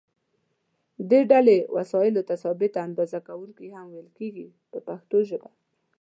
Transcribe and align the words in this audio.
دې 1.09 1.19
ډلې 1.31 1.57
وسایلو 1.75 2.21
ته 2.29 2.35
ثابته 2.43 2.79
اندازه 2.87 3.19
کوونکي 3.27 3.67
هم 3.75 3.87
ویل 3.89 4.09
کېږي 4.17 4.47
په 4.71 4.77
پښتو 4.87 5.17
ژبه. 5.29 5.49